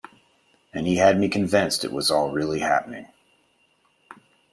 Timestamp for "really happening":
2.31-3.07